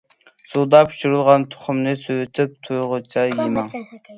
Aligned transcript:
سۇدا 0.53 0.79
پىشۇرۇلغان 0.93 1.45
تۇخۇمنى 1.51 1.93
سوۋۇتۇپ 2.07 2.57
تويغۇچە 2.69 3.31
يېمەڭ. 3.35 3.71